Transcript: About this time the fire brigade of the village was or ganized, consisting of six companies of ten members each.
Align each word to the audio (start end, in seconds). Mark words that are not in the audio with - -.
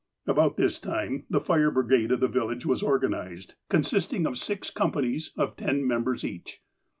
About 0.25 0.57
this 0.57 0.79
time 0.79 1.25
the 1.29 1.39
fire 1.39 1.69
brigade 1.69 2.11
of 2.11 2.21
the 2.21 2.27
village 2.27 2.65
was 2.65 2.81
or 2.81 2.99
ganized, 2.99 3.53
consisting 3.69 4.25
of 4.25 4.35
six 4.35 4.71
companies 4.71 5.31
of 5.37 5.55
ten 5.55 5.85
members 5.85 6.23
each. 6.23 6.59